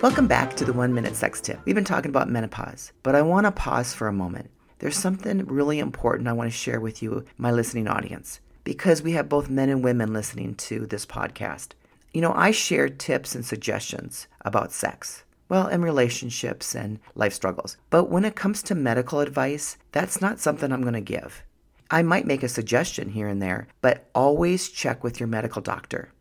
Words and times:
Welcome 0.00 0.28
back 0.28 0.54
to 0.54 0.64
the 0.64 0.72
One 0.72 0.94
Minute 0.94 1.16
Sex 1.16 1.40
Tip. 1.40 1.58
We've 1.64 1.74
been 1.74 1.82
talking 1.82 2.10
about 2.10 2.30
menopause, 2.30 2.92
but 3.02 3.16
I 3.16 3.22
want 3.22 3.46
to 3.46 3.50
pause 3.50 3.92
for 3.92 4.06
a 4.06 4.12
moment. 4.12 4.48
There's 4.78 4.96
something 4.96 5.44
really 5.46 5.80
important 5.80 6.28
I 6.28 6.34
want 6.34 6.48
to 6.48 6.56
share 6.56 6.78
with 6.78 7.02
you, 7.02 7.24
my 7.36 7.50
listening 7.50 7.88
audience, 7.88 8.38
because 8.62 9.02
we 9.02 9.10
have 9.14 9.28
both 9.28 9.50
men 9.50 9.68
and 9.68 9.82
women 9.82 10.12
listening 10.12 10.54
to 10.54 10.86
this 10.86 11.04
podcast. 11.04 11.72
You 12.14 12.20
know, 12.20 12.32
I 12.32 12.52
share 12.52 12.88
tips 12.88 13.34
and 13.34 13.44
suggestions 13.44 14.28
about 14.42 14.70
sex, 14.70 15.24
well, 15.48 15.66
and 15.66 15.82
relationships 15.82 16.76
and 16.76 17.00
life 17.16 17.34
struggles. 17.34 17.76
But 17.90 18.04
when 18.04 18.24
it 18.24 18.36
comes 18.36 18.62
to 18.62 18.76
medical 18.76 19.18
advice, 19.18 19.78
that's 19.90 20.20
not 20.20 20.38
something 20.38 20.70
I'm 20.70 20.82
going 20.82 20.94
to 20.94 21.00
give. 21.00 21.42
I 21.90 22.02
might 22.02 22.24
make 22.24 22.44
a 22.44 22.48
suggestion 22.48 23.08
here 23.08 23.26
and 23.26 23.42
there, 23.42 23.66
but 23.82 24.08
always 24.14 24.68
check 24.68 25.02
with 25.02 25.18
your 25.18 25.26
medical 25.26 25.60
doctor. 25.60 26.12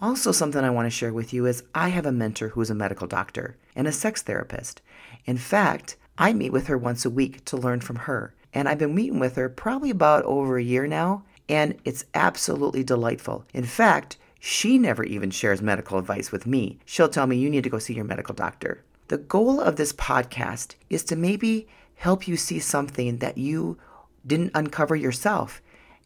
Also, 0.00 0.30
something 0.30 0.62
I 0.62 0.70
want 0.70 0.86
to 0.86 0.90
share 0.90 1.12
with 1.12 1.32
you 1.32 1.46
is 1.46 1.64
I 1.74 1.88
have 1.88 2.06
a 2.06 2.12
mentor 2.12 2.48
who 2.48 2.60
is 2.60 2.70
a 2.70 2.74
medical 2.74 3.08
doctor 3.08 3.56
and 3.74 3.88
a 3.88 3.92
sex 3.92 4.22
therapist. 4.22 4.80
In 5.24 5.38
fact, 5.38 5.96
I 6.16 6.32
meet 6.32 6.52
with 6.52 6.68
her 6.68 6.78
once 6.78 7.04
a 7.04 7.10
week 7.10 7.44
to 7.46 7.56
learn 7.56 7.80
from 7.80 7.96
her. 7.96 8.34
And 8.54 8.68
I've 8.68 8.78
been 8.78 8.94
meeting 8.94 9.18
with 9.18 9.36
her 9.36 9.48
probably 9.48 9.90
about 9.90 10.24
over 10.24 10.56
a 10.56 10.62
year 10.62 10.86
now, 10.86 11.24
and 11.48 11.76
it's 11.84 12.04
absolutely 12.14 12.84
delightful. 12.84 13.44
In 13.52 13.64
fact, 13.64 14.16
she 14.38 14.78
never 14.78 15.02
even 15.02 15.30
shares 15.30 15.60
medical 15.60 15.98
advice 15.98 16.30
with 16.30 16.46
me. 16.46 16.78
She'll 16.84 17.08
tell 17.08 17.26
me, 17.26 17.36
you 17.36 17.50
need 17.50 17.64
to 17.64 17.70
go 17.70 17.78
see 17.78 17.94
your 17.94 18.04
medical 18.04 18.34
doctor. 18.34 18.84
The 19.08 19.18
goal 19.18 19.60
of 19.60 19.76
this 19.76 19.92
podcast 19.92 20.76
is 20.88 21.02
to 21.04 21.16
maybe 21.16 21.66
help 21.96 22.28
you 22.28 22.36
see 22.36 22.60
something 22.60 23.18
that 23.18 23.36
you 23.36 23.78
didn't 24.24 24.52
uncover 24.54 24.94
yourself 24.94 25.60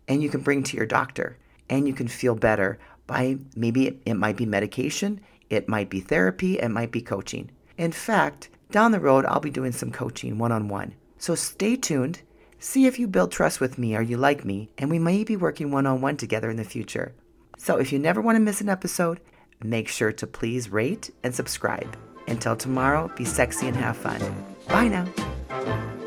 and 0.09 0.23
you 0.23 0.31
can 0.31 0.41
bring 0.41 0.63
to 0.63 0.77
your 0.77 0.87
doctor 0.87 1.37
and 1.69 1.87
you 1.87 1.95
can 1.95 2.09
feel 2.09 2.35
better 2.35 2.79
by 3.07 3.39
maybe 3.57 4.01
it, 4.05 4.15
might 4.15 4.37
be 4.37 4.47
medication, 4.47 5.21
it 5.51 5.69
might 5.69 5.91
be 5.91 6.01
therapy, 6.01 6.59
it 6.59 6.69
might 6.69 6.93
be 6.93 7.03
coaching. 7.03 7.51
In 7.77 7.93
fact, 7.93 8.49
down 8.71 8.93
the 8.93 9.01
road, 9.01 9.27
I'll 9.27 9.41
be 9.41 9.51
doing 9.51 9.73
some 9.73 9.91
coaching 9.91 10.39
one 10.39 10.53
on 10.53 10.69
one. 10.69 10.95
So 11.19 11.35
stay 11.35 11.77
tuned, 11.77 12.23
see 12.59 12.87
if 12.87 12.99
you 12.99 13.07
build 13.07 13.33
trust 13.33 13.61
with 13.61 13.79
me 13.79 13.95
or 13.95 14.03
you 14.03 14.17
like 14.17 14.45
me, 14.45 14.71
and 14.79 14.91
we 14.91 14.99
may 14.99 15.25
be 15.25 15.37
working 15.37 15.71
one 15.71 15.87
on 15.87 16.01
one 16.01 16.17
together 16.17 16.51
in 16.51 16.57
the 16.57 16.65
future. 16.65 17.15
So 17.59 17.77
if 17.77 17.93
you 17.93 17.99
never 17.99 18.21
want 18.21 18.37
to 18.37 18.41
miss 18.41 18.61
an 18.61 18.69
episode, 18.69 19.21
make 19.63 19.89
sure 19.89 20.13
to 20.13 20.27
please 20.27 20.71
rate 20.71 21.11
and 21.23 21.35
subscribe. 21.35 21.97
Until 22.27 22.57
tomorrow, 22.57 23.11
be 23.17 23.25
sexy 23.25 23.69
and 23.69 23.77
have 23.77 23.97
fun. 23.97 24.21
Bye 24.69 24.89
now. 24.89 25.99